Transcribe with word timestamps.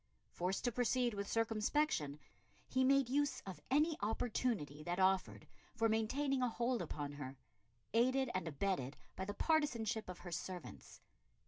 Forced 0.31 0.63
to 0.63 0.71
proceed 0.71 1.13
with 1.13 1.27
circumspection, 1.31 2.17
he 2.67 2.83
made 2.83 3.07
use 3.07 3.41
of 3.45 3.61
any 3.69 3.97
opportunity 4.01 4.81
that 4.81 4.97
offered 4.99 5.45
for 5.75 5.87
maintaining 5.87 6.41
a 6.41 6.49
hold 6.49 6.81
upon 6.81 7.11
her, 7.11 7.37
aided 7.93 8.31
and 8.33 8.47
abetted 8.47 8.97
by 9.15 9.25
the 9.25 9.35
partisanship 9.35 10.09
of 10.09 10.17
her 10.25 10.31
servants. 10.31 11.01